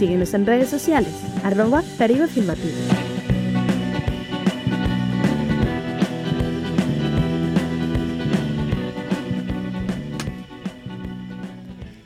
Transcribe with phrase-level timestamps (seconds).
[0.00, 1.12] Síguenos en redes sociales,
[1.44, 2.72] arroba Caribe Afirmativo.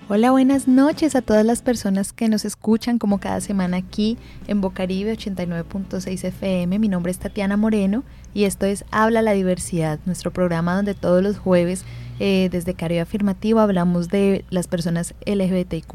[0.09, 4.61] Hola, buenas noches a todas las personas que nos escuchan como cada semana aquí en
[4.61, 6.81] Bocaribe 89.6 FM.
[6.81, 8.03] Mi nombre es Tatiana Moreno
[8.35, 11.85] y esto es Habla la Diversidad, nuestro programa donde todos los jueves
[12.21, 15.95] eh, desde Caribe Afirmativo hablamos de las personas LGBTIQ,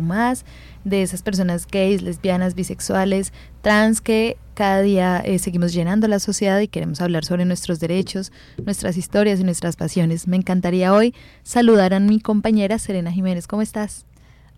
[0.84, 6.60] de esas personas gays, lesbianas, bisexuales, trans que cada día eh, seguimos llenando la sociedad
[6.60, 8.32] y queremos hablar sobre nuestros derechos,
[8.66, 10.28] nuestras historias y nuestras pasiones.
[10.28, 13.48] Me encantaría hoy saludar a mi compañera Serena Jiménez.
[13.48, 14.06] ¿Cómo estás?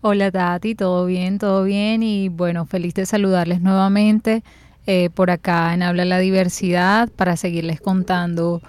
[0.00, 4.42] Hola Tati, todo bien, todo bien y bueno, feliz de saludarles nuevamente
[4.86, 8.60] eh, por acá en Habla la Diversidad para seguirles contando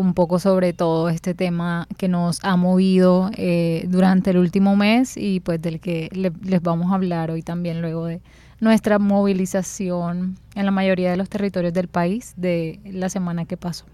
[0.00, 5.16] un poco sobre todo este tema que nos ha movido eh, durante el último mes
[5.16, 8.20] y pues del que les vamos a hablar hoy también luego de
[8.60, 13.86] nuestra movilización en la mayoría de los territorios del país de la semana que pasó.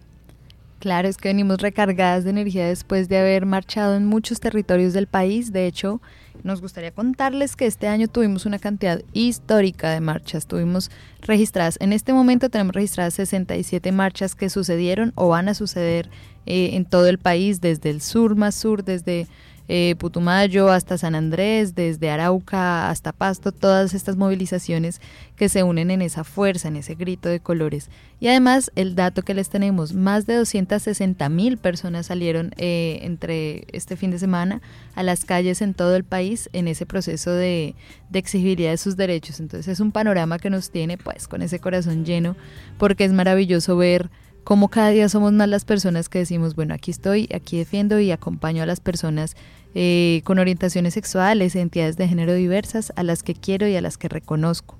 [0.78, 5.06] Claro, es que venimos recargadas de energía después de haber marchado en muchos territorios del
[5.06, 5.52] país.
[5.52, 6.02] De hecho,
[6.42, 10.46] nos gustaría contarles que este año tuvimos una cantidad histórica de marchas.
[10.46, 16.10] Tuvimos registradas, en este momento tenemos registradas 67 marchas que sucedieron o van a suceder
[16.46, 19.26] eh, en todo el país, desde el sur más sur, desde
[19.68, 25.00] eh, Putumayo hasta San Andrés, desde Arauca hasta Pasto, todas estas movilizaciones
[25.36, 27.90] que se unen en esa fuerza, en ese grito de colores.
[28.20, 33.66] Y además el dato que les tenemos, más de 260 mil personas salieron eh, entre
[33.72, 34.62] este fin de semana
[34.94, 37.74] a las calles en todo el país en ese proceso de,
[38.08, 39.40] de exigibilidad de sus derechos.
[39.40, 42.36] Entonces es un panorama que nos tiene pues con ese corazón lleno
[42.78, 44.10] porque es maravilloso ver
[44.46, 48.12] cómo cada día somos más las personas que decimos, bueno, aquí estoy, aquí defiendo y
[48.12, 49.34] acompaño a las personas
[49.74, 53.98] eh, con orientaciones sexuales, identidades de género diversas, a las que quiero y a las
[53.98, 54.76] que reconozco.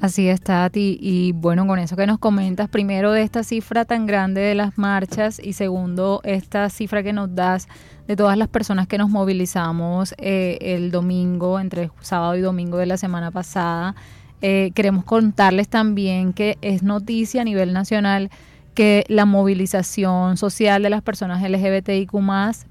[0.00, 0.98] Así es, Tati.
[1.00, 4.76] Y bueno, con eso que nos comentas, primero de esta cifra tan grande de las
[4.78, 7.68] marchas y segundo, esta cifra que nos das
[8.08, 12.86] de todas las personas que nos movilizamos eh, el domingo, entre sábado y domingo de
[12.86, 13.94] la semana pasada,
[14.42, 18.30] eh, queremos contarles también que es noticia a nivel nacional
[18.78, 22.12] que la movilización social de las personas LGBTIQ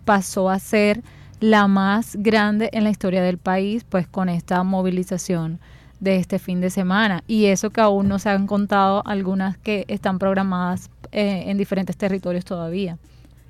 [0.05, 1.03] pasó a ser
[1.41, 5.59] la más grande en la historia del país, pues con esta movilización
[5.99, 7.25] de este fin de semana.
[7.27, 11.97] Y eso que aún no se han contado algunas que están programadas eh, en diferentes
[11.97, 12.97] territorios todavía.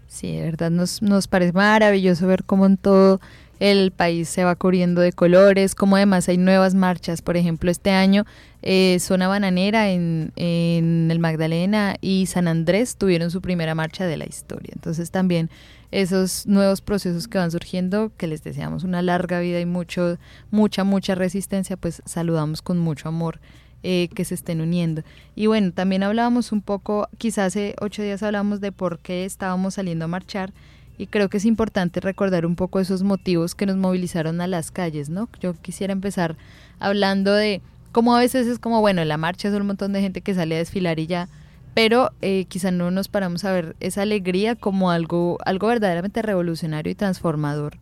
[0.08, 3.22] Sí, de verdad nos, nos parece maravilloso ver cómo en todo
[3.60, 7.22] el país se va cubriendo de colores, como además hay nuevas marchas.
[7.22, 8.26] Por ejemplo, este año
[8.62, 14.18] eh, Zona Bananera en, en el Magdalena y San Andrés tuvieron su primera marcha de
[14.18, 14.72] la historia.
[14.76, 15.50] Entonces también
[15.92, 20.18] esos nuevos procesos que van surgiendo, que les deseamos una larga vida y mucho,
[20.52, 23.40] mucha, mucha resistencia, pues saludamos con mucho amor
[23.84, 25.04] eh, que se estén uniendo.
[25.36, 29.76] Y bueno, también hablábamos un poco, quizás hace ocho días hablamos de por qué estábamos
[29.76, 30.52] saliendo a marchar
[30.98, 34.72] y creo que es importante recordar un poco esos motivos que nos movilizaron a las
[34.72, 35.30] calles, ¿no?
[35.40, 36.36] Yo quisiera empezar
[36.80, 40.22] hablando de cómo a veces es como, bueno, la marcha es un montón de gente
[40.22, 41.30] que sale a desfilar y ya,
[41.74, 46.92] pero eh, quizá no nos paramos a ver esa alegría como algo, algo verdaderamente revolucionario
[46.92, 47.78] y transformador,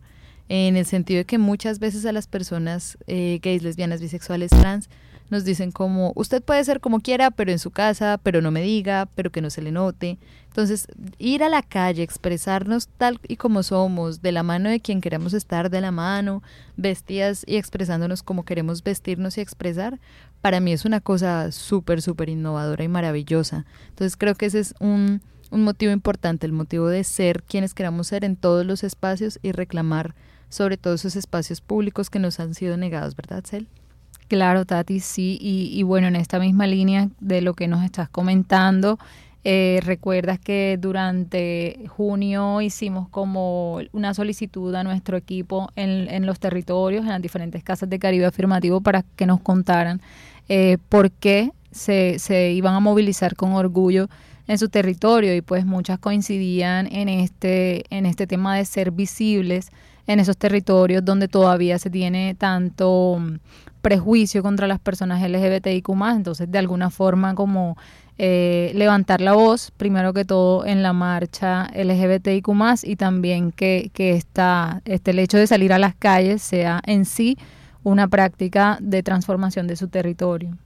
[0.48, 4.90] en el sentido de que muchas veces a las personas eh, gays, lesbianas, bisexuales, trans,
[5.30, 8.62] nos dicen como, usted puede ser como quiera, pero en su casa, pero no me
[8.62, 10.18] diga, pero que no se le note.
[10.46, 10.86] Entonces,
[11.18, 15.34] ir a la calle, expresarnos tal y como somos, de la mano de quien queremos
[15.34, 16.42] estar, de la mano,
[16.76, 19.98] vestidas y expresándonos como queremos vestirnos y expresar,
[20.40, 23.66] para mí es una cosa súper, súper innovadora y maravillosa.
[23.88, 25.20] Entonces, creo que ese es un,
[25.50, 29.52] un motivo importante, el motivo de ser quienes queramos ser en todos los espacios y
[29.52, 30.14] reclamar
[30.48, 33.68] sobre todos esos espacios públicos que nos han sido negados, ¿verdad, Cel?
[34.28, 38.98] Claro, Tati, sí, y, bueno, en esta misma línea de lo que nos estás comentando,
[39.44, 46.40] eh, recuerdas que durante junio hicimos como una solicitud a nuestro equipo en, en, los
[46.40, 50.00] territorios, en las diferentes casas de Caribe Afirmativo, para que nos contaran
[50.48, 54.08] eh, por qué se, se iban a movilizar con orgullo
[54.48, 55.36] en su territorio.
[55.36, 59.70] Y pues muchas coincidían en este, en este tema de ser visibles
[60.06, 63.20] en esos territorios donde todavía se tiene tanto
[63.86, 67.76] prejuicio contra las personas LGBTIQ entonces de alguna forma como
[68.18, 72.48] eh, levantar la voz, primero que todo en la marcha LGBTIQ
[72.82, 77.04] y también que, que esta, este, el hecho de salir a las calles sea en
[77.04, 77.38] sí
[77.84, 80.58] una práctica de transformación de su territorio.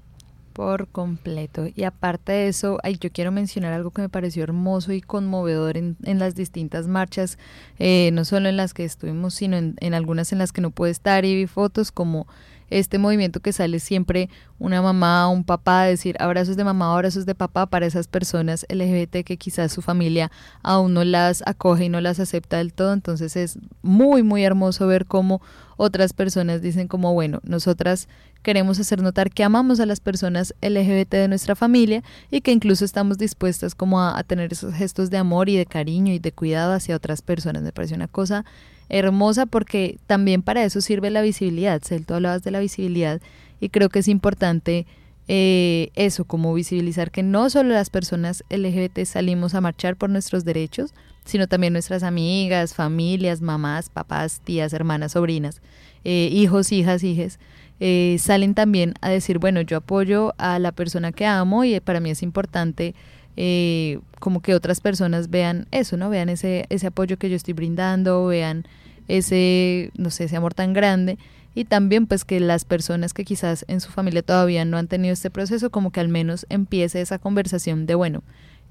[0.55, 1.66] Por completo.
[1.75, 5.76] Y aparte de eso, ay, yo quiero mencionar algo que me pareció hermoso y conmovedor
[5.76, 7.37] en, en las distintas marchas,
[7.78, 10.70] eh, no solo en las que estuvimos, sino en, en, algunas en las que no
[10.70, 12.26] pude estar y vi fotos como
[12.70, 17.26] este movimiento que sale siempre una mamá un papá a decir abrazos de mamá, abrazos
[17.26, 20.31] de papá para esas personas LGBT que quizás su familia
[20.62, 22.93] aún no las acoge y no las acepta del todo.
[22.93, 25.40] Entonces es muy, muy hermoso ver cómo
[25.82, 28.06] otras personas dicen como, bueno, nosotras
[28.42, 32.84] queremos hacer notar que amamos a las personas LGBT de nuestra familia y que incluso
[32.84, 36.74] estamos dispuestas como a, tener esos gestos de amor y de cariño y de cuidado
[36.74, 37.62] hacia otras personas.
[37.62, 38.44] Me parece una cosa
[38.90, 41.80] hermosa porque también para eso sirve la visibilidad.
[41.82, 43.18] Celto, hablabas de la visibilidad
[43.58, 44.86] y creo que es importante
[45.32, 50.44] eh, eso, como visibilizar que no solo las personas LGBT salimos a marchar por nuestros
[50.44, 50.92] derechos,
[51.24, 55.62] sino también nuestras amigas, familias, mamás, papás, tías, hermanas, sobrinas,
[56.02, 57.38] eh, hijos, hijas, hijes,
[57.78, 62.00] eh, salen también a decir, bueno, yo apoyo a la persona que amo y para
[62.00, 62.96] mí es importante
[63.36, 66.10] eh, como que otras personas vean eso, ¿no?
[66.10, 68.66] Vean ese, ese apoyo que yo estoy brindando, vean
[69.06, 71.18] ese, no sé, ese amor tan grande
[71.55, 75.12] y también pues que las personas que quizás en su familia todavía no han tenido
[75.12, 78.23] este proceso, como que al menos empiece esa conversación de, bueno,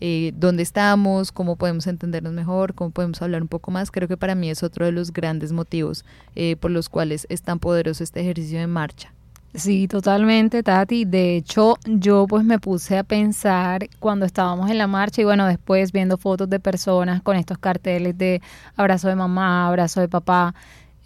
[0.02, 3.92] eh, dónde estamos, cómo podemos entendernos mejor, cómo podemos hablar un poco más.
[3.92, 6.06] Creo que para mí es otro de los grandes motivos
[6.36, 9.14] eh, por los cuales es tan poderoso este ejercicio de marcha.
[9.54, 11.06] Sí, totalmente, Tati.
[11.06, 15.48] De hecho, yo pues me puse a pensar cuando estábamos en la marcha y bueno,
[15.48, 18.42] después viendo fotos de personas con estos carteles de
[18.76, 20.54] abrazo de mamá, abrazo de papá.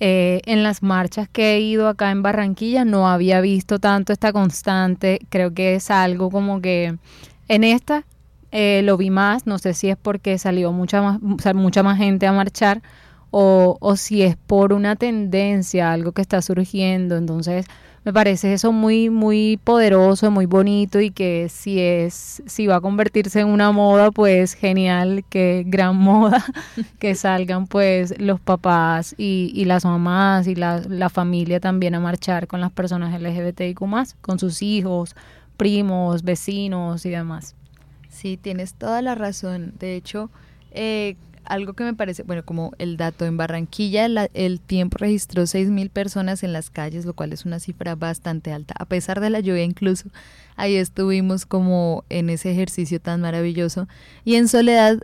[0.06, 4.34] Eh, en las marchas que he ido acá en Barranquilla no había visto tanto esta
[4.34, 5.20] constante.
[5.30, 6.98] Creo que es algo como que
[7.48, 8.04] en esta
[8.52, 9.48] eh, lo vi más.
[9.48, 11.22] No sé si es porque salió mucha más,
[11.56, 12.82] mucha más gente a marchar
[13.32, 17.16] o, o si es por una tendencia, algo que está surgiendo.
[17.16, 17.66] Entonces
[18.04, 22.82] me parece eso muy muy poderoso, muy bonito y que si es si va a
[22.82, 26.44] convertirse en una moda, pues genial, que gran moda
[27.00, 32.00] que salgan pues los papás y, y las mamás y la, la familia también a
[32.00, 35.16] marchar con las personas LGBTIQ más, con sus hijos,
[35.58, 37.56] primos, vecinos y demás.
[38.10, 39.74] Sí, tienes toda la razón.
[39.80, 40.30] De hecho,
[40.72, 41.16] eh,
[41.46, 46.44] algo que me parece, bueno, como el dato en Barranquilla, el tiempo registró 6.000 personas
[46.44, 49.64] en las calles, lo cual es una cifra bastante alta, a pesar de la lluvia
[49.64, 50.10] incluso.
[50.56, 53.88] Ahí estuvimos como en ese ejercicio tan maravilloso.
[54.24, 55.00] Y en Soledad,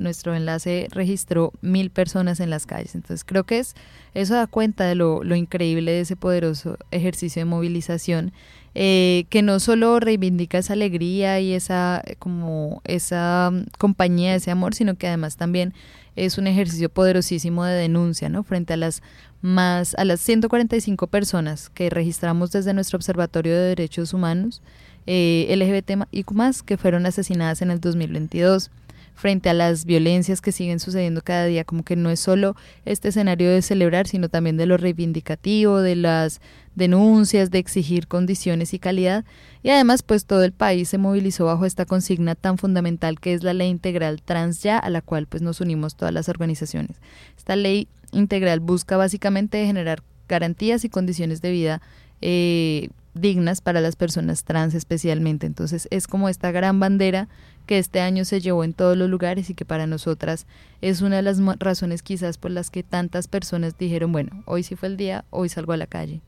[0.00, 2.94] nuestro enlace registró mil personas en las calles.
[2.94, 3.74] Entonces creo que es
[4.14, 8.32] eso da cuenta de lo, lo increíble de ese poderoso ejercicio de movilización
[8.74, 14.74] eh, que no solo reivindica esa alegría y esa como esa mm, compañía, ese amor,
[14.74, 15.74] sino que además también
[16.16, 18.42] es un ejercicio poderosísimo de denuncia, ¿no?
[18.42, 19.02] Frente a las
[19.40, 24.62] más a las 145 personas que registramos desde nuestro Observatorio de Derechos Humanos
[25.06, 28.70] eh, LGBT y más que fueron asesinadas en el 2022
[29.18, 32.54] frente a las violencias que siguen sucediendo cada día, como que no es solo
[32.84, 36.40] este escenario de celebrar, sino también de lo reivindicativo, de las
[36.76, 39.24] denuncias, de exigir condiciones y calidad.
[39.64, 43.42] Y además, pues todo el país se movilizó bajo esta consigna tan fundamental que es
[43.42, 46.98] la ley integral trans ya, a la cual pues nos unimos todas las organizaciones.
[47.36, 51.82] Esta ley integral busca básicamente generar garantías y condiciones de vida
[52.20, 52.90] eh,
[53.20, 55.46] dignas para las personas trans especialmente.
[55.46, 57.28] Entonces es como esta gran bandera
[57.66, 60.46] que este año se llevó en todos los lugares y que para nosotras
[60.80, 64.74] es una de las razones quizás por las que tantas personas dijeron, bueno, hoy sí
[64.74, 66.22] fue el día, hoy salgo a la calle.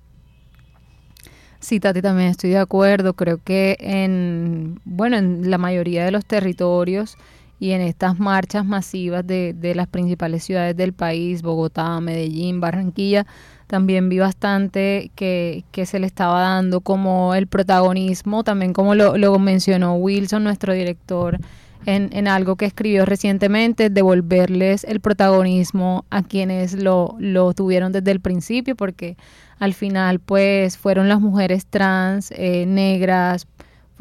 [1.61, 3.15] Sí, Tati, también estoy de acuerdo.
[3.15, 7.17] Creo que en, bueno, en la mayoría de los territorios
[7.61, 13.27] y en estas marchas masivas de, de las principales ciudades del país, Bogotá, Medellín, Barranquilla,
[13.67, 19.39] también vi bastante que, que, se le estaba dando como el protagonismo, también como lo,
[19.39, 21.39] mencionó Wilson, nuestro director,
[21.87, 28.11] en, en, algo que escribió recientemente, devolverles el protagonismo a quienes lo, lo tuvieron desde
[28.11, 29.17] el principio, porque
[29.61, 33.47] al final pues fueron las mujeres trans, eh, negras,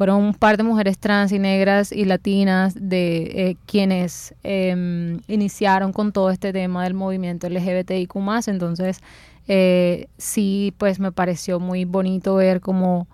[0.00, 5.92] fueron un par de mujeres trans y negras y latinas de eh, quienes eh, iniciaron
[5.92, 8.16] con todo este tema del movimiento LGBTIQ+,
[8.46, 9.00] entonces
[9.46, 13.08] eh, sí, pues me pareció muy bonito ver como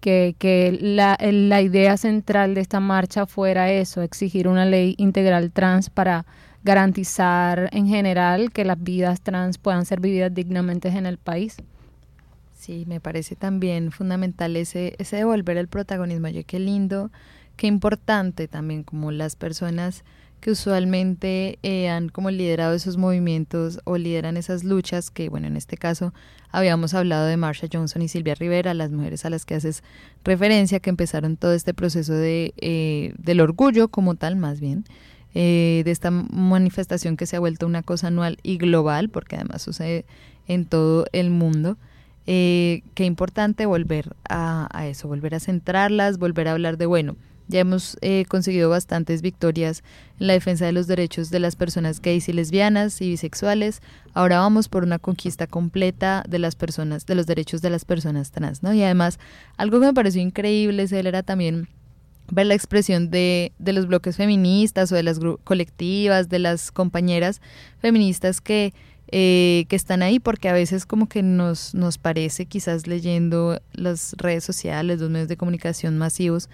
[0.00, 5.52] que, que la, la idea central de esta marcha fuera eso, exigir una ley integral
[5.52, 6.26] trans para
[6.64, 11.58] garantizar en general que las vidas trans puedan ser vividas dignamente en el país.
[12.62, 16.28] Sí, me parece también fundamental ese, ese devolver el protagonismo.
[16.28, 17.10] Oye, qué lindo,
[17.56, 20.04] qué importante también como las personas
[20.40, 25.56] que usualmente eh, han como liderado esos movimientos o lideran esas luchas, que bueno, en
[25.56, 26.14] este caso
[26.52, 29.82] habíamos hablado de Marsha Johnson y Silvia Rivera, las mujeres a las que haces
[30.22, 34.84] referencia, que empezaron todo este proceso de, eh, del orgullo como tal, más bien,
[35.34, 39.62] eh, de esta manifestación que se ha vuelto una cosa anual y global, porque además
[39.62, 40.04] sucede
[40.46, 41.76] en todo el mundo.
[42.24, 47.16] Qué importante volver a, a eso, volver a centrarlas, volver a hablar de, bueno,
[47.48, 49.82] ya hemos eh, conseguido bastantes victorias
[50.18, 53.82] en la defensa de los derechos de las personas gays y lesbianas y bisexuales.
[54.14, 58.30] Ahora vamos por una conquista completa de las personas, de los derechos de las personas
[58.30, 58.72] trans, ¿no?
[58.72, 59.18] Y además,
[59.56, 61.68] algo que me pareció increíble, era también
[62.30, 67.42] ver la expresión de, de los bloques feministas o de las colectivas, de las compañeras
[67.80, 68.72] feministas que,
[69.14, 74.14] eh, que están ahí, porque a veces como que nos, nos parece, quizás leyendo las
[74.16, 76.48] redes sociales, los medios de comunicación masivos,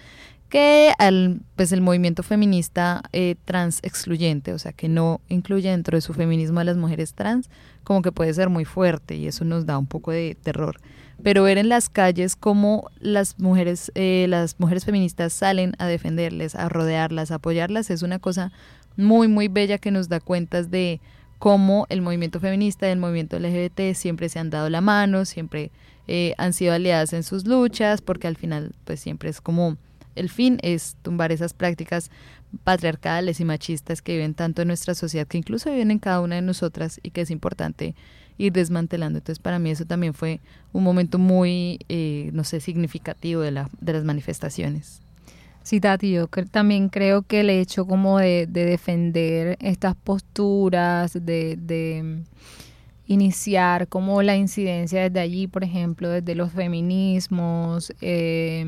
[0.49, 5.95] que al, pues el movimiento feminista eh, trans excluyente, o sea, que no incluye dentro
[5.95, 7.49] de su feminismo a las mujeres trans,
[7.85, 10.81] como que puede ser muy fuerte y eso nos da un poco de terror.
[11.23, 16.55] Pero ver en las calles cómo las mujeres, eh, las mujeres feministas salen a defenderles,
[16.55, 18.51] a rodearlas, a apoyarlas, es una cosa
[18.97, 20.99] muy, muy bella que nos da cuentas de
[21.39, 25.71] cómo el movimiento feminista y el movimiento LGBT siempre se han dado la mano, siempre
[26.07, 29.77] eh, han sido aliadas en sus luchas, porque al final, pues siempre es como
[30.15, 32.11] el fin es tumbar esas prácticas
[32.63, 36.35] patriarcales y machistas que viven tanto en nuestra sociedad, que incluso viven en cada una
[36.35, 37.95] de nosotras y que es importante
[38.37, 39.19] ir desmantelando.
[39.19, 40.39] Entonces, para mí eso también fue
[40.73, 45.01] un momento muy, eh, no sé, significativo de, la, de las manifestaciones.
[45.69, 52.23] Sí, Tati, yo también creo que el hecho como de, defender estas posturas, de, de
[53.05, 58.65] iniciar como la incidencia desde allí, por ejemplo, desde los feminismos, eh,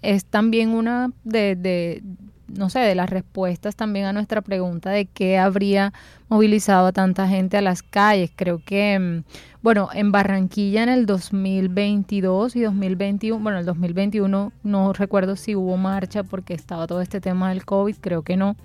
[0.00, 2.02] es también una de,
[2.48, 5.92] no sé, de las respuestas también a nuestra pregunta de qué habría
[6.28, 8.30] movilizado a tanta gente a las calles.
[8.34, 9.24] Creo que, mm,
[9.62, 15.76] bueno, en Barranquilla en el 2022 y 2021, bueno, el 2021 no recuerdo si hubo
[15.76, 18.56] marcha porque estaba todo este tema del COVID, creo que no.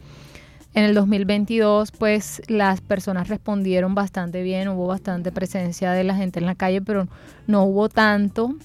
[0.76, 6.40] En el 2022, pues las personas respondieron bastante bien, hubo bastante presencia de la gente
[6.40, 7.08] en la calle, pero
[7.48, 8.56] no hubo tanto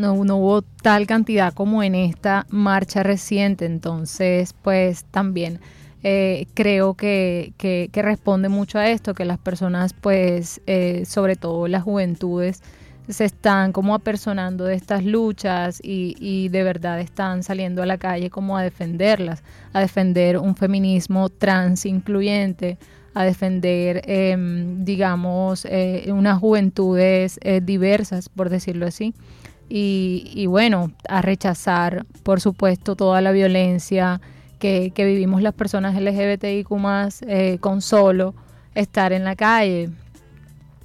[0.00, 5.60] no, hubo tal cantidad como en esta marcha reciente, entonces pues también
[6.02, 11.68] eh, creo que, que, responde mucho a esto, que las personas pues eh, sobre todo
[11.68, 12.62] las juventudes
[13.08, 17.98] se están como apersonando de estas luchas y, y, de verdad están saliendo a la
[17.98, 19.42] calle como a defenderlas,
[19.72, 22.78] a defender un feminismo trans incluyente,
[23.12, 29.12] a defender, em, digamos, eh, unas juventudes diversas, por decirlo así
[29.72, 34.20] y, bueno, a rechazar, por supuesto, toda la violencia
[34.58, 36.68] que, vivimos las personas LGBTIQ
[37.26, 38.34] eh, con solo
[38.74, 39.90] estar en la calle.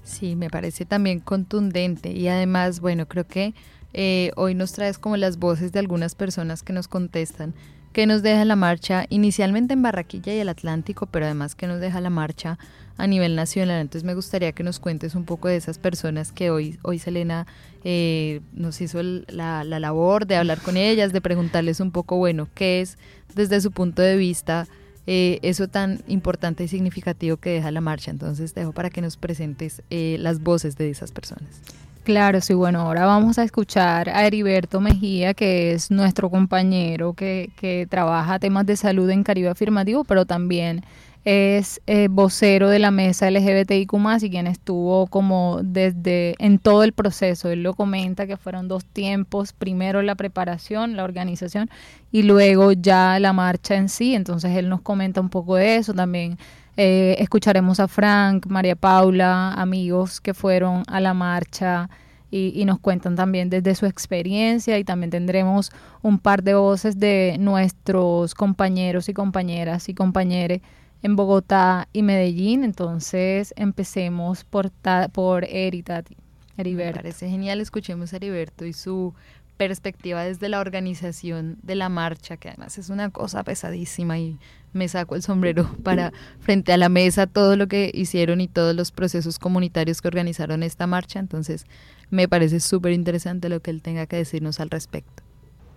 [0.04, 3.56] Sí, me parece también contundente y además, bueno, creo que
[3.94, 7.56] eh, hoy nos traes como las voces de algunas personas que nos contestan
[7.96, 11.80] que nos deja la marcha inicialmente en Barraquilla y el Atlántico, pero además que nos
[11.80, 12.60] deja la marcha
[12.98, 13.82] a nivel nacional.
[13.82, 17.46] Entonces me gustaría que nos cuentes un poco de esas personas que hoy, hoy Selena
[17.84, 22.48] eh, nos hizo la, la, labor de hablar con ellas, de preguntarles un poco, bueno,
[22.54, 22.98] qué es
[23.36, 24.68] desde su punto de vista
[25.08, 28.12] eh, eso tan importante y significativo que deja la marcha.
[28.12, 31.62] Entonces dejo para que nos presentes eh, las voces de esas personas.
[32.04, 37.50] Claro, sí, bueno, ahora vamos a escuchar a Heriberto Mejía, que es nuestro compañero que,
[37.56, 40.84] que trabaja temas de salud en Caribe Afirmativo, pero también
[41.26, 46.94] es eh, vocero de la mesa LGBTIQ y quien estuvo como desde en todo el
[46.94, 47.50] proceso.
[47.50, 51.70] Él lo comenta que fueron dos tiempos, primero la preparación, la organización
[52.12, 54.14] y luego ya la marcha en sí.
[54.14, 56.38] Entonces él nos comenta un poco de eso también.
[56.78, 61.90] Eh, escucharemos a Frank, María Paula, amigos que fueron a la marcha
[62.30, 67.38] y, nos cuentan también desde su experiencia y también tendremos un par de voces de
[67.40, 70.60] nuestros compañeros y compañeras y compañeros
[71.06, 72.64] en Bogotá y Medellín.
[72.64, 74.72] Entonces empecemos por,
[75.14, 76.16] por Heriberto.
[76.58, 79.14] Me parece genial, escuchemos a Heriberto y su
[79.56, 84.40] perspectiva desde la organización de la marcha, que además es una cosa pesadísima y
[84.74, 88.76] me saco el sombrero para frente a la mesa todo lo que hicieron y todos
[88.76, 91.20] los procesos comunitarios que organizaron esta marcha.
[91.20, 91.68] Entonces
[92.10, 95.22] me parece súper interesante lo que él tenga que decirnos al respecto.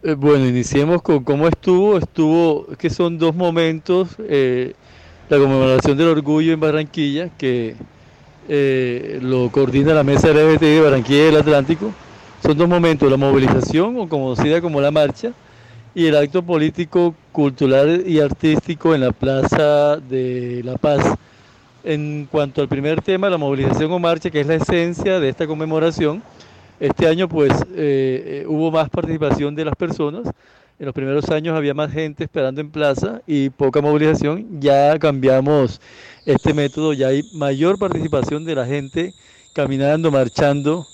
[0.04, 1.98] Eh, bueno, iniciemos con cómo estuvo.
[1.98, 4.16] Estuvo, que son dos momentos.
[4.20, 4.74] Eh,
[5.28, 7.76] la conmemoración del orgullo en Barranquilla, que
[8.48, 11.92] eh, lo coordina la Mesa LGBT de Barranquilla del Atlántico.
[12.42, 15.32] Son dos momentos, la movilización, o conocida como la marcha,
[15.94, 21.04] y el acto político, cultural y artístico en la Plaza de La Paz.
[21.84, 25.46] En cuanto al primer tema, la movilización o marcha, que es la esencia de esta
[25.46, 26.22] conmemoración,
[26.80, 30.22] este año pues eh, eh, hubo más participación de las personas.
[30.78, 34.60] En los primeros años había más gente esperando en plaza y poca movilización.
[34.60, 35.80] Ya cambiamos
[36.24, 39.12] este método, ya hay mayor participación de la gente
[39.52, 40.86] caminando, marchando,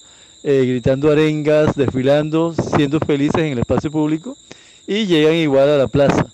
[0.43, 4.39] eh, gritando arengas, desfilando, siendo felices en el espacio público
[4.87, 6.27] y llegan igual a la plaza.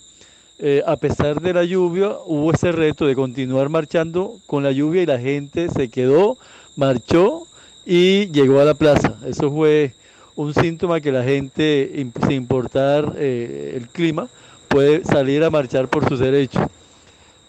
[0.85, 5.07] a pesar de la lluvia, hubo ese reto de continuar marchando con la lluvia y
[5.07, 6.37] la gente se quedó,
[6.75, 7.47] marchó
[7.83, 9.17] y llegó a la plaza.
[9.25, 9.93] Eso fue
[10.35, 14.27] un síntoma que la gente, sin importar eh, el clima,
[14.67, 16.63] puede salir a marchar por sus derechos.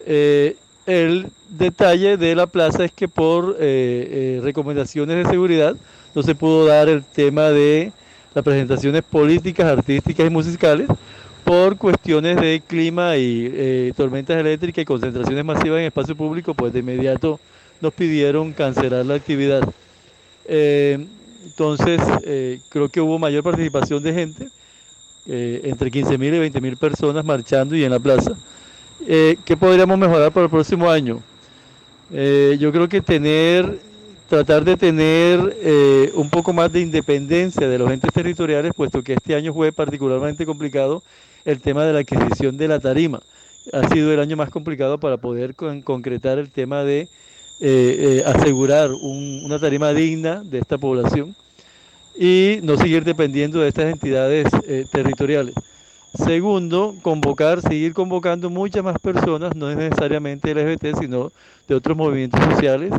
[0.05, 5.75] Eh, el detalle de la plaza es que por eh, recomendaciones de seguridad
[6.13, 7.93] no se pudo dar el tema de
[8.35, 10.87] las presentaciones políticas, artísticas y musicales
[11.43, 16.79] por cuestiones de clima y tormentas eléctricas y concentraciones masivas en espacio público, pues de
[16.79, 17.39] inmediato
[17.81, 19.61] nos pidieron cancelar la actividad.
[21.43, 24.49] Eh, entonces, eh, creo que hubo mayor participación de gente,
[25.27, 28.33] eh, entre 15.000 y 20.000 personas marchando y en la plaza.
[29.05, 31.21] ¿Qué podríamos mejorar para el próximo año?
[32.09, 33.79] yo creo que tener,
[34.29, 39.35] tratar de tener un poco más de independencia de los entes territoriales, puesto que este
[39.35, 41.03] año fue particularmente complicado
[41.43, 43.19] el tema de la adquisición de la tarima.
[43.73, 47.09] Ha sido el año más complicado para poder concretar el tema de
[47.59, 51.35] eh, eh, asegurar una tarima digna de esta población
[52.17, 55.53] y no seguir dependiendo de estas entidades eh, territoriales.
[56.13, 61.31] Segundo, convocar, seguir convocando muchas más personas, no es necesariamente LGBT, sino
[61.67, 62.91] de otros movimientos sociales,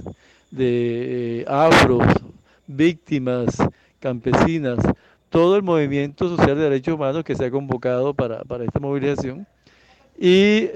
[0.50, 2.02] de afros,
[2.66, 3.56] víctimas,
[4.00, 4.78] campesinas,
[5.30, 9.46] todo el movimiento social de derechos humanos que se ha convocado para, para esta movilización.
[10.18, 10.68] Y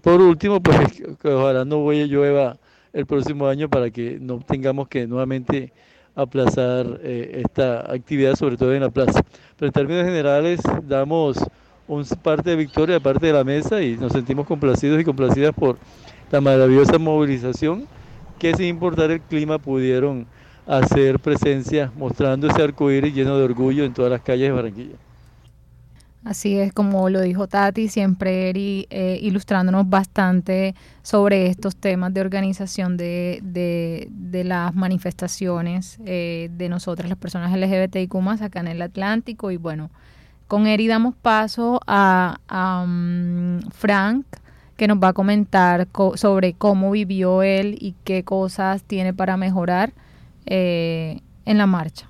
[0.00, 0.78] por último, pues
[1.22, 2.56] que ojalá no voy a llueva
[2.94, 5.72] el próximo año para que no tengamos que nuevamente
[6.14, 9.20] aplazar eh, esta actividad, sobre todo en la plaza.
[9.58, 11.44] Pero en términos generales damos
[11.86, 15.52] un parte de victoria de parte de la mesa y nos sentimos complacidos y complacidas
[15.52, 15.76] por
[16.30, 17.86] la maravillosa movilización
[18.38, 20.26] que sin importar el clima pudieron
[20.66, 24.96] hacer presencia mostrando ese arcoíris lleno de orgullo en todas las calles de Barranquilla.
[26.24, 32.22] Así es, como lo dijo Tati, siempre Eri, eh, ilustrándonos bastante sobre estos temas de
[32.22, 39.50] organización de, de, las manifestaciones eh, de nosotras, las personas LGBTIQ acá en el Atlántico.
[39.50, 39.90] Y bueno,
[40.48, 44.24] con Eri damos paso a, um, Frank,
[44.78, 49.92] que nos va a comentar sobre cómo vivió él y qué cosas tiene para mejorar
[50.46, 52.08] eh, en la marcha.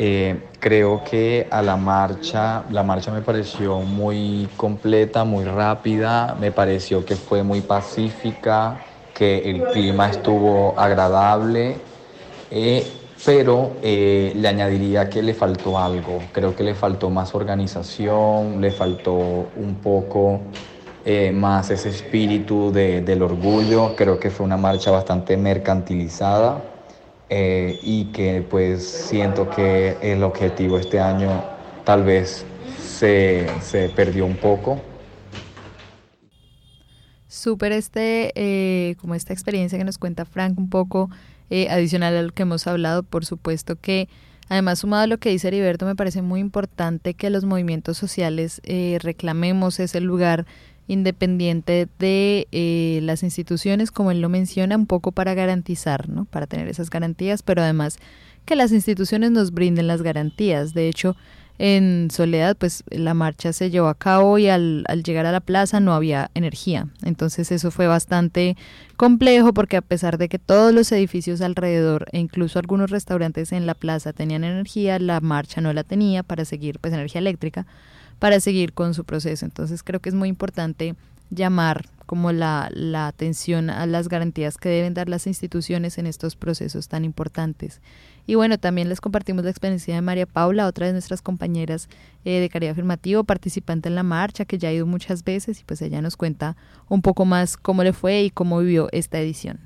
[0.00, 6.52] Eh, creo que a la marcha, la marcha me pareció muy completa, muy rápida, me
[6.52, 8.78] pareció que fue muy pacífica,
[9.12, 11.80] que el clima estuvo agradable,
[12.52, 12.86] eh,
[13.26, 18.70] pero eh, le añadiría que le faltó algo, creo que le faltó más organización, le
[18.70, 19.12] faltó
[19.56, 20.40] un poco
[21.32, 26.77] más ese espíritu del orgullo, creo que fue una marcha bastante mercantilizada
[27.30, 31.44] eh, y que pues siento que el objetivo este año
[31.84, 32.44] tal vez
[32.82, 34.80] se, se perdió un poco.
[37.26, 41.10] Súper este, eh, como esta experiencia que nos cuenta Frank un poco
[41.50, 44.08] eh, adicional a lo que hemos hablado, por supuesto que
[44.48, 48.62] además sumado a lo que dice Heriberto, me parece muy importante que los movimientos sociales
[49.02, 50.46] reclamemos ese lugar
[50.88, 56.24] independiente de eh, las instituciones, como él lo menciona, un poco para garantizar, ¿no?
[56.24, 57.98] Para tener esas garantías, pero además
[58.44, 60.72] que las instituciones nos brinden las garantías.
[60.72, 61.14] De hecho,
[61.58, 65.40] en Soledad, pues la marcha se llevó a cabo y al, al, llegar a la
[65.40, 66.86] plaza no había energía.
[67.02, 68.56] Entonces eso fue bastante
[68.96, 73.66] complejo porque a pesar de que todos los edificios alrededor e incluso algunos restaurantes en
[73.66, 77.66] la plaza tenían energía, la marcha no la tenía para seguir pues energía eléctrica
[78.18, 79.44] para seguir con su proceso.
[79.44, 80.94] Entonces creo que es muy importante
[81.30, 86.36] llamar como la, la, atención a las garantías que deben dar las instituciones en estos
[86.36, 87.82] procesos tan importantes.
[88.26, 91.88] Y bueno, también les compartimos la experiencia de María Paula, otra de nuestras compañeras
[92.24, 95.64] eh, de Caridad Afirmativo, participante en la marcha, que ya ha ido muchas veces y
[95.64, 96.56] pues ella nos cuenta
[96.88, 99.60] un poco más cómo le fue y cómo vivió esta edición.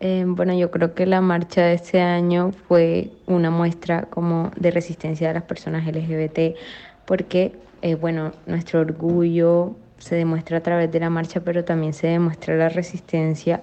[0.00, 4.70] Eh, bueno, yo creo que la marcha de este año fue una muestra como de
[4.70, 6.56] resistencia de las personas LGBT,
[7.04, 12.06] porque eh, bueno, nuestro orgullo se demuestra a través de la marcha, pero también se
[12.06, 13.62] demuestra la resistencia,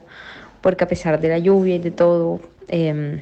[0.62, 3.22] porque a pesar de la lluvia y de todo, em,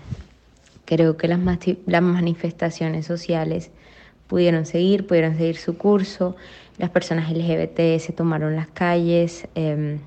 [0.86, 1.39] creo que las,
[1.86, 3.71] las manifestaciones sociales
[4.27, 6.36] pudieron seguir, pudieron seguir su curso,
[6.77, 9.47] las personas LGBT se tomaron las calles.
[9.56, 9.99] Em,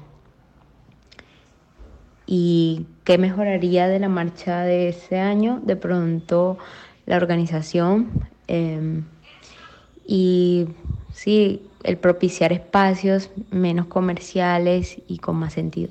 [2.26, 5.60] ¿Y qué mejoraría de la marcha de ese año?
[5.64, 6.58] De pronto
[7.06, 8.10] la organización
[8.48, 9.04] em,
[10.06, 10.66] y
[11.12, 15.90] sí, el propiciar espacios menos comerciales y con más sentido.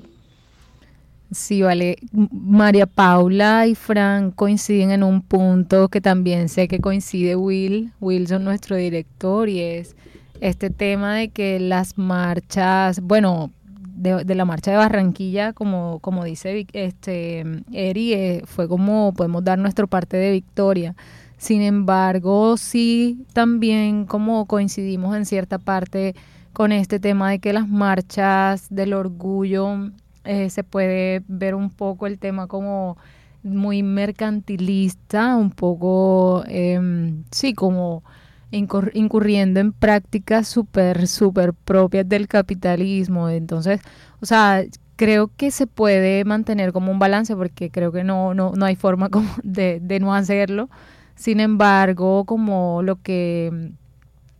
[1.32, 1.98] Sí, vale.
[2.12, 8.44] María Paula y Fran coinciden en un punto que también sé que coincide Will, Wilson,
[8.44, 9.96] nuestro director, y es
[10.40, 13.50] este tema de que las marchas, bueno,
[13.96, 19.58] de, la marcha de Barranquilla, como, como dice este Eri, eh, fue como podemos dar
[19.58, 20.94] nuestra parte de victoria.
[21.38, 26.14] Sin embargo, sí también como coincidimos en cierta parte
[26.52, 29.90] con este tema de que las marchas del orgullo
[30.24, 32.96] eh, se puede ver un poco el tema como
[33.42, 38.02] muy mercantilista, un poco, em, sí, como
[38.50, 43.28] incurriendo en prácticas súper, súper propias del capitalismo.
[43.28, 43.80] Entonces,
[44.20, 44.64] o sea,
[44.96, 48.76] creo que se puede mantener como un balance porque creo que no, no, no hay
[48.76, 50.68] forma como de, de no hacerlo.
[51.16, 53.72] Sin embargo, como lo que,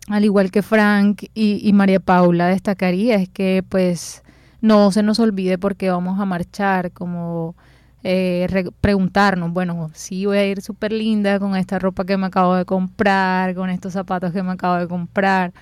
[0.09, 4.23] al igual que Frank y, María Paula destacaría, es que pues
[4.61, 7.57] no se nos olvide por qué vamos a marchar, como
[8.05, 8.47] eh,
[8.81, 12.67] preguntarnos, bueno, sí voy a ir súper linda con esta ropa que me acabo de
[12.67, 15.53] comprar, con estos zapatos que me acabo de comprar,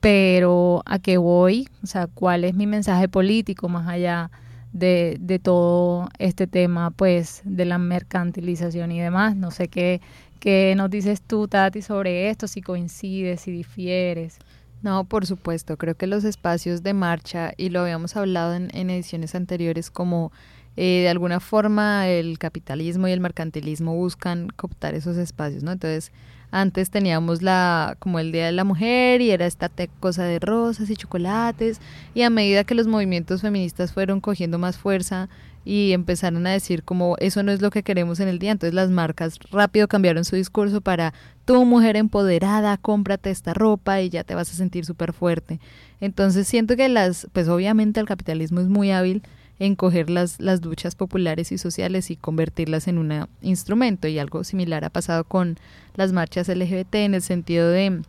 [0.00, 1.68] pero ¿a qué voy?
[1.82, 4.30] O sea, ¿cuál es mi mensaje político más allá
[4.72, 9.36] de, de todo este tema, pues, de la mercantilización y demás?
[9.36, 10.00] No sé qué,
[10.42, 14.38] qué nos dices tú, Tati, sobre esto, si coincides, si difieres.
[14.82, 18.90] No, por supuesto, creo que los espacios de marcha, y lo habíamos hablado en, en
[18.90, 20.32] ediciones anteriores, como
[20.76, 25.70] eh, de alguna forma el capitalismo y el mercantilismo buscan cooptar esos espacios, ¿no?
[25.70, 26.10] Entonces,
[26.50, 30.90] antes teníamos la como el Día de la Mujer y era esta cosa de rosas
[30.90, 31.80] y chocolates
[32.14, 35.28] y a medida que los movimientos feministas fueron cogiendo más fuerza
[35.64, 38.74] y empezaron a decir como eso no es lo que queremos en el día, entonces
[38.74, 44.24] las marcas rápido cambiaron su discurso para tu mujer empoderada, cómprate esta ropa y ya
[44.24, 45.60] te vas a sentir súper fuerte.
[46.00, 49.22] Entonces siento que las, pues obviamente el capitalismo es muy hábil
[49.58, 54.08] en coger las, las duchas populares y sociales y convertirlas en un instrumento.
[54.08, 55.56] Y algo similar ha pasado con
[55.94, 58.02] las marchas LGBT en el sentido de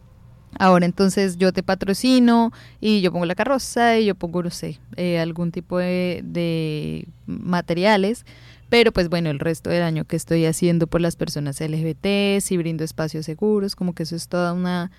[0.59, 4.79] ahora entonces yo te patrocino y yo pongo la carroza y yo pongo, no sé,
[4.95, 8.25] eh, algún tipo de, materiales
[8.69, 12.57] pero pues bueno, el resto del año que estoy haciendo por las personas LGBT, si
[12.57, 14.89] brindo espacios seguros, como que eso es toda una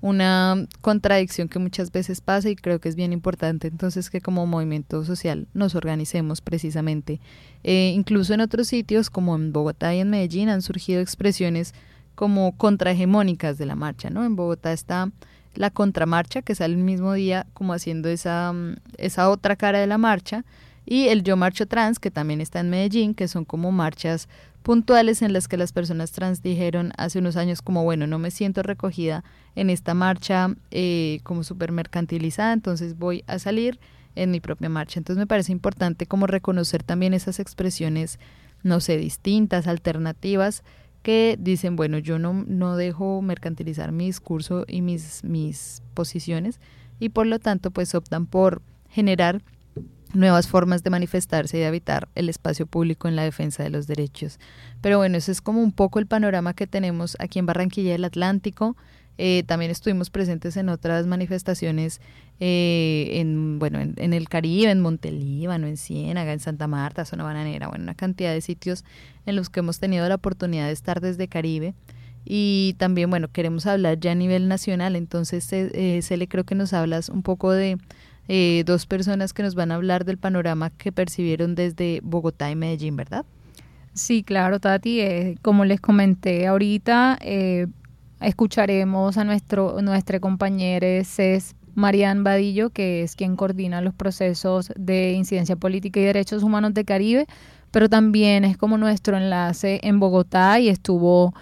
[0.00, 4.46] una contradicción que muchas veces pasa y creo que es bien importante entonces que como
[4.46, 7.20] movimiento social nos organicemos precisamente.
[7.64, 11.74] Eh, incluso en otros sitios como en Bogotá y en Medellín han surgido expresiones
[12.18, 14.24] como contrahegemónicas de la marcha, ¿no?
[14.24, 15.12] En Bogotá está
[15.54, 18.52] la contramarcha que sale el mismo día como haciendo esa,
[18.96, 20.44] esa otra cara de la marcha
[20.84, 24.28] y el Yo Marcho Trans que también está en Medellín, que son como marchas
[24.64, 28.32] puntuales en las que las personas trans dijeron hace unos años como, bueno, no me
[28.32, 29.22] siento recogida
[29.54, 33.78] en esta marcha eh, como súper mercantilizada, entonces voy a salir
[34.16, 34.98] en mi propia marcha.
[34.98, 38.18] Entonces me parece importante como reconocer también esas expresiones,
[38.64, 40.64] no sé, distintas, alternativas,
[41.08, 46.60] que dicen, bueno, yo no, no dejo mercantilizar mi discurso y mis, mis posiciones
[47.00, 49.40] y por lo tanto pues optan por generar
[50.12, 53.86] nuevas formas de manifestarse y de habitar el espacio público en la defensa de los
[53.86, 54.38] derechos.
[54.82, 58.04] Pero bueno, ese es como un poco el panorama que tenemos aquí en Barranquilla del
[58.04, 58.76] Atlántico.
[59.18, 62.00] Eh, también estuvimos presentes en otras manifestaciones
[62.40, 67.68] eh, en, bueno, en, el Caribe, en Montelíbano, en Ciénaga, en Santa Marta, Zona Bananera,
[67.68, 68.84] bueno, una cantidad de sitios
[69.26, 71.74] en los que hemos tenido la oportunidad de estar desde Caribe.
[72.24, 76.72] Y también, bueno, queremos hablar ya a nivel nacional, entonces, eh, Cele, creo que nos
[76.72, 77.78] hablas un poco de
[78.28, 82.56] eh, dos personas que nos van a hablar del panorama que percibieron desde Bogotá y
[82.56, 83.24] Medellín, ¿verdad?
[83.94, 85.00] Sí, claro, Tati.
[85.00, 87.66] Eh, como les comenté ahorita, eh,
[88.20, 95.12] escucharemos a nuestro nuestra compañera CES Marian Vadillo, que es quien coordina los procesos de
[95.12, 97.26] incidencia política y derechos humanos de Caribe,
[97.70, 101.34] pero también es como nuestro enlace en Bogotá y estuvo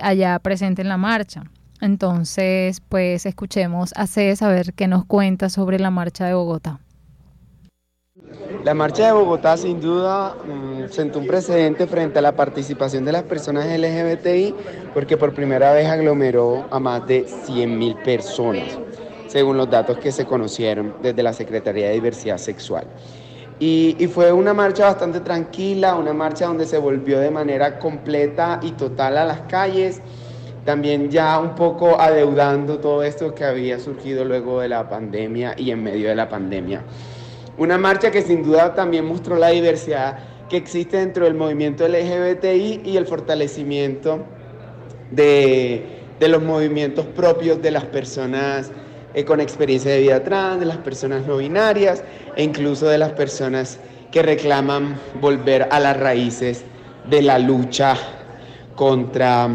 [0.00, 1.44] allá presente en la marcha.
[1.80, 6.78] Entonces, pues escuchemos a Cés a ver qué nos cuenta sobre la marcha de Bogotá.
[8.64, 13.12] La marcha de Bogotá sin duda mm, sentó un precedente frente a la participación de
[13.12, 14.54] las personas LGBTI
[14.94, 18.78] porque por primera vez aglomeró a más de 100.000 personas.
[19.26, 22.86] según los datos que se conocieron desde la Secretaría de Diversidad Sexual.
[23.58, 28.60] Y, y, fue una marcha bastante tranquila, una marcha donde se volvió de manera completa
[28.62, 30.00] y total a las calles,
[30.64, 35.70] también ya un poco adeudando todo esto que había surgido luego de la pandemia y
[35.72, 36.82] en medio de la pandemia.
[37.56, 42.82] Una marcha que sin duda también mostró la diversidad que existe dentro del movimiento LGBTI
[42.84, 44.24] y el fortalecimiento
[45.10, 45.84] de,
[46.18, 48.70] de los movimientos propios de las personas
[49.14, 52.02] eh, con experiencia de vida trans, de las personas no binarias
[52.34, 53.78] e incluso de las personas
[54.10, 56.64] que reclaman volver a las raíces
[57.08, 57.96] de la lucha
[58.74, 59.48] contra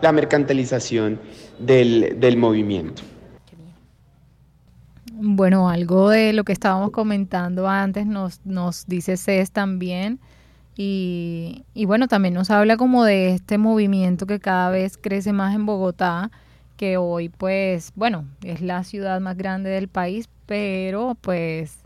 [0.00, 1.18] la mercantilización
[1.58, 3.02] del, del movimiento.
[5.20, 10.20] Bueno, algo de lo que estábamos comentando antes nos, nos dice CES también.
[10.76, 15.56] Y, y, bueno, también nos habla como de este movimiento que cada vez crece más
[15.56, 16.30] en Bogotá,
[16.76, 21.78] que hoy pues, bueno, es la ciudad más grande del país, pero pues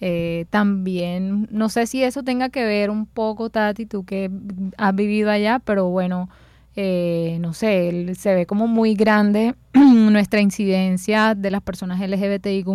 [0.00, 4.28] eh, también, no sé si eso tenga que ver un poco, Tati, tú que
[4.76, 6.28] has vivido allá, pero bueno,
[6.74, 12.68] eh, no sé, se ve como muy grande nuestra incidencia de las personas LGBTIQ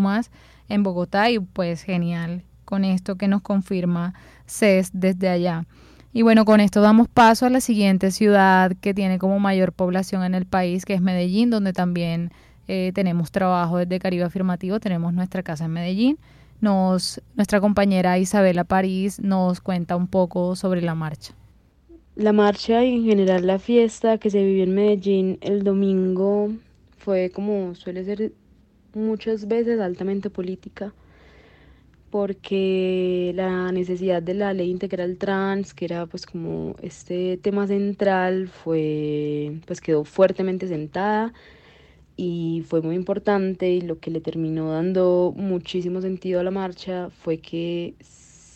[0.69, 4.13] en Bogotá y pues genial con esto que nos confirma
[4.45, 5.65] CES desde allá.
[6.13, 10.23] Y bueno, con esto damos paso a la siguiente ciudad que tiene como mayor población
[10.23, 12.31] en el país, que es Medellín, donde también
[12.67, 16.19] eh, tenemos trabajo desde Caribe Afirmativo, tenemos nuestra casa en Medellín.
[16.59, 21.33] Nos, nuestra compañera Isabela París nos cuenta un poco sobre la marcha.
[22.17, 26.51] La marcha y en general la fiesta que se vivió en Medellín el domingo
[26.97, 28.31] fue como suele ser
[28.95, 30.95] muchas veces altamente política
[32.09, 38.47] porque la necesidad de la ley integral trans, que era pues como este tema central,
[38.47, 41.33] fue pues quedó fuertemente sentada
[42.15, 47.11] y fue muy importante y lo que le terminó dando muchísimo sentido a la marcha
[47.11, 47.93] fue que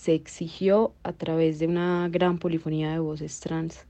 [0.02, 3.86] se exigió a través de una gran polifonía de voces trans.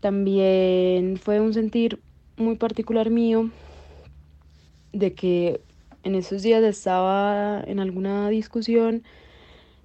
[0.00, 2.00] También fue un sentir
[2.36, 3.48] muy particular mío
[4.92, 5.60] de que
[6.02, 9.04] en esos días estaba en alguna discusión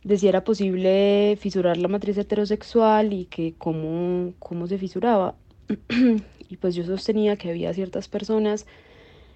[0.04, 5.36] de si era posible fisurar la matriz heterosexual y que cómo, cómo se fisuraba.
[6.50, 8.66] y pues yo sostenía que había ciertas personas,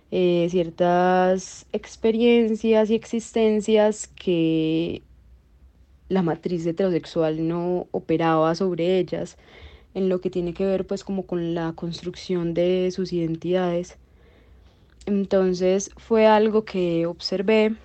[0.09, 5.03] eh, ciertas experiencias y existencias que
[6.09, 9.37] la matriz heterosexual no operaba sobre ellas
[9.93, 13.97] en lo que tiene que ver pues como con la construcción de sus identidades.
[15.05, 17.75] Entonces fue algo que observé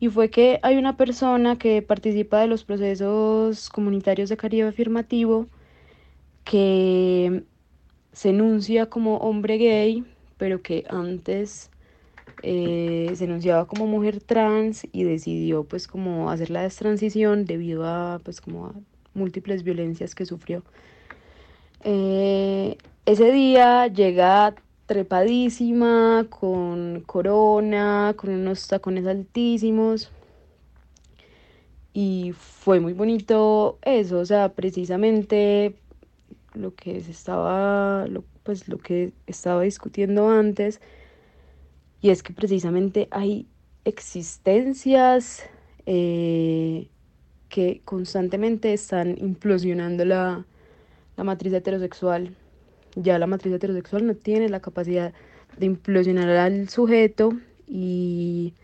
[0.00, 5.46] y fue que hay una persona que participa de los procesos comunitarios de Caribe afirmativo
[6.44, 7.44] que
[8.12, 10.04] se enuncia como hombre gay,
[10.38, 11.70] pero que antes
[12.42, 18.20] eh, se enunciaba como mujer trans y decidió pues como hacer la destransición debido a
[18.24, 18.74] pues como
[19.14, 20.62] múltiples violencias que sufrió.
[21.82, 24.54] Eh, ese día llega
[24.86, 30.10] trepadísima, con corona, con unos tacones altísimos.
[31.92, 35.74] Y fue muy bonito eso, o sea, precisamente
[36.54, 38.06] lo que se estaba,
[38.42, 40.80] pues lo que estaba discutiendo antes,
[42.00, 43.46] y es que precisamente hay
[43.84, 45.44] existencias
[45.86, 46.88] eh,
[47.48, 50.46] que constantemente están implosionando la,
[51.16, 52.34] la matriz heterosexual.
[52.96, 55.12] Ya la matriz heterosexual no tiene la capacidad
[55.58, 57.32] de implosionar al sujeto
[57.66, 58.54] y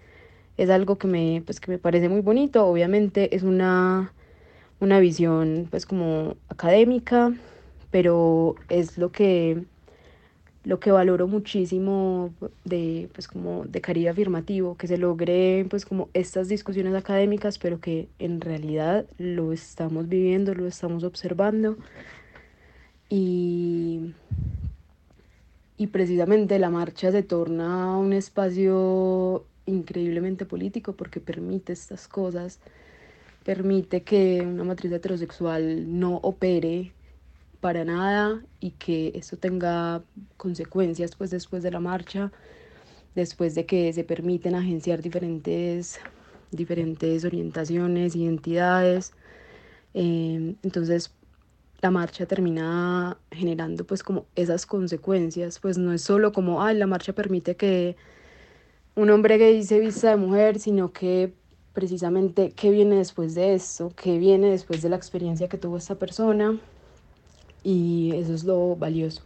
[0.57, 2.66] es algo que me, pues, que me parece muy bonito.
[2.66, 4.12] Obviamente es una,
[4.81, 7.33] una visión pues como académica,
[7.90, 9.64] pero es lo que
[10.66, 16.09] lo que valoro muchísimo de, pues, como de Caribe Afirmativo, que se logre pues, como
[16.12, 21.76] estas discusiones académicas, pero que en realidad lo estamos viviendo, lo estamos observando.
[23.09, 24.12] Y,
[25.76, 32.59] y precisamente la marcha se torna un espacio increíblemente político porque permite estas cosas,
[33.44, 36.90] permite que una matriz heterosexual no opere
[37.66, 40.00] para nada y que esto tenga
[40.37, 42.31] consecuencias pues después de la marcha,
[43.16, 45.98] después de que se permiten agenciar diferentes,
[46.52, 49.14] diferentes orientaciones, identidades.
[49.94, 51.12] Eh, entonces
[51.81, 56.87] la marcha termina generando pues como esas consecuencias, pues no es solo como, ay, la
[56.87, 57.96] marcha permite que
[58.94, 61.35] un hombre gay se vista de mujer, sino que
[61.72, 65.96] precisamente qué viene después de esto, qué viene después de la experiencia que tuvo esta
[65.96, 66.61] persona,
[67.66, 69.22] y eso es lo valioso.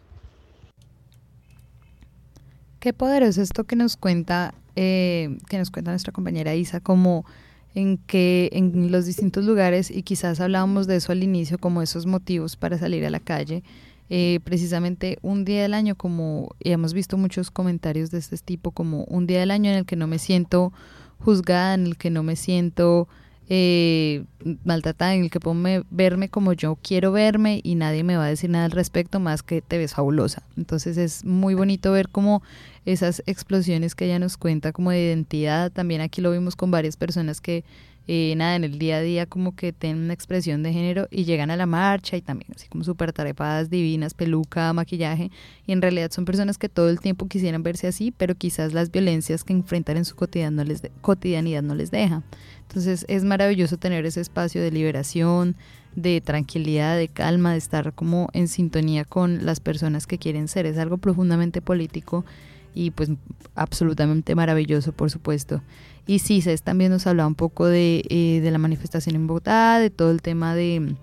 [2.79, 7.27] Qué poderoso esto que nos cuenta, eh, que nos cuenta nuestra compañera Isa, como
[7.75, 12.07] en que en los distintos lugares, y quizás hablábamos de eso al inicio, como esos
[12.07, 13.63] motivos para salir a la calle,
[14.09, 19.05] eh, precisamente un día del año, como hemos visto muchos comentarios de este tipo, como
[19.05, 20.73] un día del año en el que no me siento
[21.19, 23.07] juzgada, en el que no me siento
[23.53, 24.23] eh,
[24.65, 28.29] maltratada, en el que puedo verme como yo quiero verme y nadie me va a
[28.29, 30.45] decir nada al respecto más que te ves fabulosa.
[30.57, 32.43] Entonces es muy bonito ver como
[32.87, 35.73] esas explosiones que ella nos cuenta como de identidad.
[35.73, 37.65] También aquí lo vimos con varias personas que
[38.07, 41.25] eh, nada, en el día a día como que tienen una expresión de género y
[41.25, 45.31] llegan a la marcha y también así como súper tarepadas, divinas, peluca, maquillaje,
[45.67, 48.91] y en realidad son personas que todo el tiempo quisieran verse así, pero quizás las
[48.91, 52.23] violencias que enfrentan en su cotidianidad no les, cotidianidad no les deja.
[52.71, 55.57] Entonces es maravilloso tener ese espacio de liberación,
[55.97, 60.67] de tranquilidad, de calma, de estar como en sintonía con las personas que quieren ser.
[60.67, 62.25] Es algo profundamente político
[62.73, 63.11] y pues
[63.57, 65.63] absolutamente maravilloso, por supuesto.
[66.07, 69.81] Y sí, Cés también nos hablaba un poco de, eh, de la manifestación en Bogotá,
[69.81, 70.95] de todo el tema de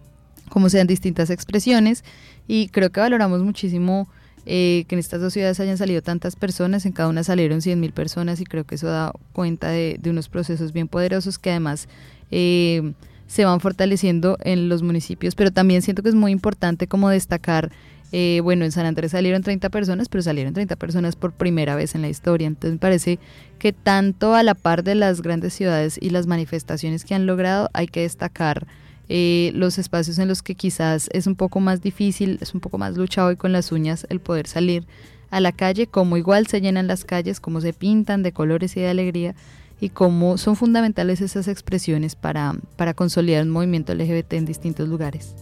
[0.48, 2.06] cómo sean distintas expresiones
[2.48, 4.08] y creo que valoramos muchísimo
[4.50, 7.92] eh, que en estas dos ciudades hayan salido tantas personas, en cada una salieron 100.000
[7.92, 11.90] personas y creo que eso da cuenta de, unos procesos bien poderosos que además
[12.32, 12.94] eh,
[13.28, 17.74] se van fortaleciendo en los municipios, pero también siento que es muy importante como destacar,
[18.14, 21.94] eh, bueno, en San Andrés salieron 30 personas, pero salieron 30 personas por primera vez
[21.94, 23.20] en la historia, entonces me parece
[23.60, 27.70] que tanto a la par de las grandes ciudades y las manifestaciones que han logrado,
[27.74, 28.66] hay que destacar
[29.10, 32.78] eh, los espacios en los que quizás es un poco más difícil, es un poco
[32.78, 34.86] más luchado y con las uñas el poder salir
[35.30, 38.82] a la calle, como igual se llenan las calles, cómo se pintan de colores y
[38.82, 39.36] de alegría
[39.80, 45.36] y cómo son fundamentales esas expresiones para, para consolidar un movimiento LGBT en distintos lugares.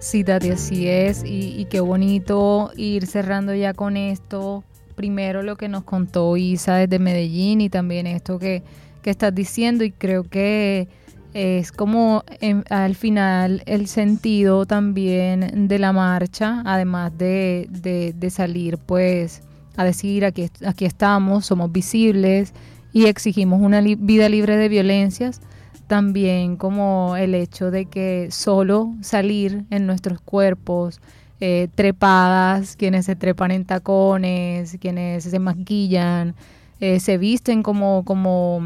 [0.00, 4.62] Sí, Tati, así es, y, y, qué bonito ir cerrando ya con esto.
[4.96, 8.62] Primero lo que nos contó Isa desde Medellín y también esto que,
[9.00, 10.88] que estás diciendo y creo que
[11.34, 12.22] es como
[12.70, 17.68] al final el sentido también de la marcha, además de,
[18.16, 19.42] de, salir pues
[19.76, 22.54] a decir aquí, aquí estamos, somos visibles
[22.92, 25.40] y exigimos una vida libre de violencias,
[25.88, 31.00] también como el hecho de que solo salir en nuestros cuerpos,
[31.40, 36.36] eh, trepadas, quienes se trepan en tacones, quienes se maquillan,
[36.78, 38.60] eh, se visten como, como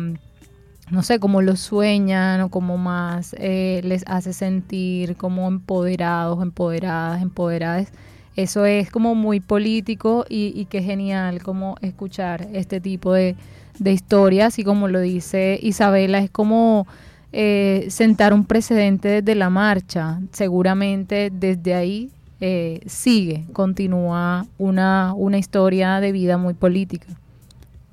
[0.91, 7.23] no sé, cómo lo sueñan o cómo más eh, les hace sentir como empoderados, empoderadas,
[7.23, 7.89] empoderadas.
[8.37, 13.37] Eso es como muy político y, y qué genial como escuchar este tipo de,
[13.85, 16.87] historias y como lo dice Isabela, es como
[17.33, 20.21] eh, sentar un precedente desde la marcha.
[20.33, 27.07] Seguramente desde ahí eh, sigue, continúa una, una historia de vida muy política.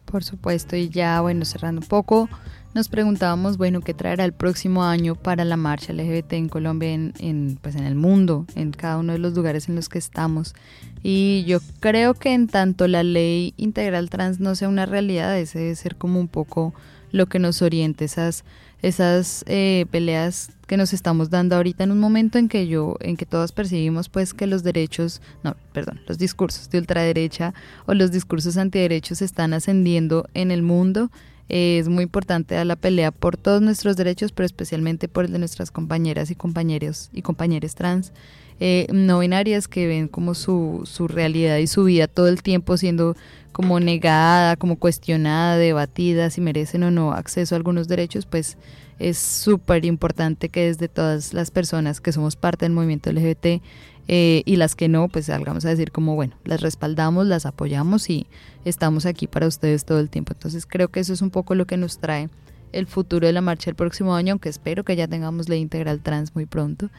[0.05, 2.29] Por supuesto, y ya bueno, cerrando un poco
[2.75, 7.57] nos preguntábamos, bueno, ¿qué traerá el próximo año para la marcha LGBT en Colombia, en,
[7.61, 10.53] pues en el mundo, en cada uno de los lugares en los que estamos?
[11.01, 15.59] Y yo creo que en tanto la ley integral trans no sea una realidad, ese
[15.59, 16.73] debe ser como un poco
[17.13, 18.43] lo que nos oriente, esas,
[18.81, 23.15] esas eh, peleas que nos estamos dando ahorita en un momento en que yo, en
[23.15, 27.53] que todos percibimos pues que los derechos, no, perdón, los discursos de ultraderecha
[27.85, 31.09] o los discursos antiderechos están ascendiendo en el mundo
[31.49, 35.71] es muy importante la pelea por todos nuestros derechos, pero especialmente por el de nuestras
[35.71, 38.11] compañeras y compañeros y compañeros trans
[38.59, 42.77] eh, no binarias que ven como su, su realidad y su vida todo el tiempo
[42.77, 43.15] siendo
[43.51, 48.57] como negada, como cuestionada, debatida, si merecen o no acceso a algunos derechos, pues
[48.97, 53.61] es súper importante que desde todas las personas que somos parte del movimiento LGBT
[54.07, 58.09] eh, y las que no, pues salgamos a decir como, bueno, las respaldamos, las apoyamos
[58.09, 58.27] y
[58.63, 60.33] estamos aquí para ustedes todo el tiempo.
[60.33, 62.29] Entonces creo que eso es un poco lo que nos trae
[62.71, 66.01] el futuro de la marcha el próximo año, aunque espero que ya tengamos ley integral
[66.01, 66.89] trans muy pronto.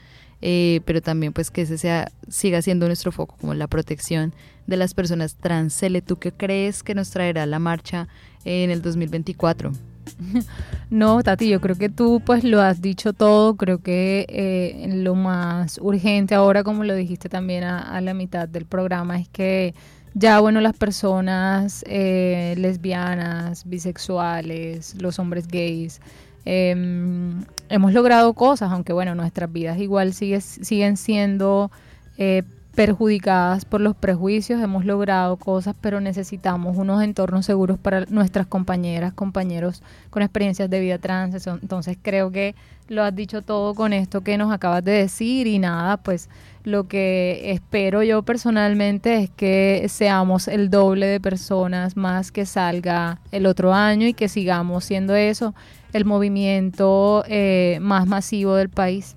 [0.43, 4.35] Eh, pero también pues que ese sea siga siendo nuestro foco como la protección
[4.67, 5.75] de las personas trans.
[5.75, 8.09] Cele, ¿tú qué crees que nos traerá la marcha
[8.45, 9.73] en el 2024?
[10.91, 15.15] No, Tati, yo creo que tú pues lo has dicho todo, creo que eh, lo
[15.15, 19.75] más urgente ahora, como lo dijiste también a, la mitad del programa, es que
[20.15, 26.01] ya, bueno, las personas eh, lesbianas, bisexuales, los hombres gays,
[26.45, 31.71] em, hemos logrado cosas, aunque bueno, nuestras vidas igual sigue, siguen siendo
[32.17, 32.45] eh,
[32.77, 39.15] perjudicadas por los prejuicios, hemos logrado cosas, pero necesitamos unos entornos seguros para nuestras compañeras,
[39.15, 41.47] compañeros con experiencias de vida trans.
[41.47, 42.55] Entonces creo que
[42.89, 46.29] lo has dicho todo con esto que nos acabas de decir y nada, pues
[46.65, 53.21] lo que espero yo personalmente es que seamos el doble de personas más que salga
[53.33, 55.55] el otro año y que sigamos siendo eso
[55.95, 59.17] el movimiento eh, más masivo del país.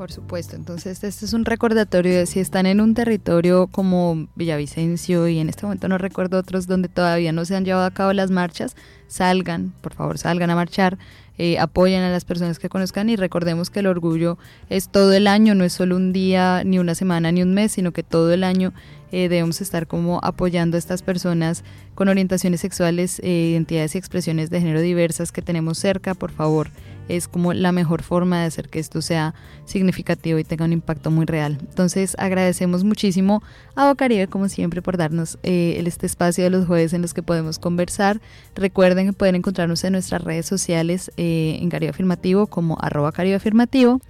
[0.00, 5.28] Por supuesto, entonces este es un recordatorio de si están en un territorio como Villavicencio
[5.28, 8.14] y en este momento no recuerdo otros donde todavía no se han llevado a cabo
[8.14, 8.76] las marchas,
[9.08, 10.96] salgan, por favor salgan a marchar,
[11.36, 14.38] eh, apoyen a las personas que conozcan y recordemos que el orgullo
[14.70, 17.72] es todo el año, no es solo un día, ni una semana, ni un mes,
[17.72, 18.72] sino que todo el año
[19.12, 21.62] eh, debemos estar como apoyando a estas personas
[21.94, 26.70] con orientaciones sexuales, eh, identidades y expresiones de género diversas que tenemos cerca, por favor
[27.16, 29.34] es como la mejor forma de hacer que esto sea
[29.64, 31.58] significativo y tenga un impacto muy real.
[31.60, 33.42] Entonces agradecemos muchísimo
[33.74, 37.22] a Bocaribe como siempre por darnos eh, este espacio de los jueves en los que
[37.22, 38.20] podemos conversar.
[38.54, 43.36] Recuerden que pueden encontrarnos en nuestras redes sociales eh, en Caribe Afirmativo como arroba Caribe
[43.36, 44.00] Afirmativo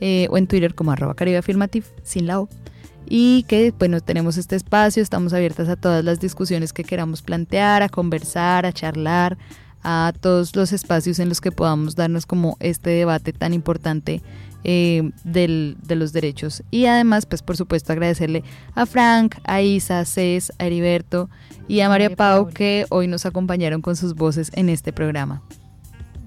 [0.00, 2.48] eh, o en Twitter como arroba Caribe Afirmativo sin la O
[3.06, 7.82] y que bueno tenemos este espacio, estamos abiertas a todas las discusiones que queramos plantear,
[7.82, 9.36] a conversar, a charlar,
[9.82, 14.22] a todos los espacios en los que podamos darnos como este debate tan importante
[14.62, 16.62] eh, del, de los derechos.
[16.70, 21.30] Y además, pues por supuesto agradecerle a Frank, a Isa, a Cés, a Heriberto
[21.66, 25.42] y a María Pau que hoy nos acompañaron con sus voces en este programa.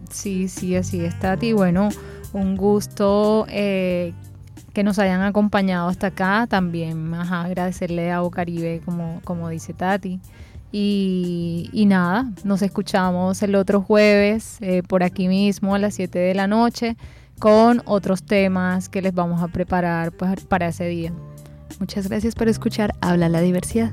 [0.10, 1.54] Sí, sí, así es, Tati.
[1.54, 1.90] Bueno,
[2.34, 4.14] un gusto eh,
[4.74, 6.48] que nos hayan acompañado hasta acá.
[6.50, 10.20] También agradecerle a Bocaribe, como, como dice Tati.
[10.76, 16.34] Y, nada, nos escuchamos el otro jueves eh, por aquí mismo a las 7 de
[16.34, 16.98] la noche
[17.38, 21.14] con otros temas que les vamos a preparar pues, para ese día.
[21.80, 23.92] Muchas gracias por escuchar Habla la Diversidad.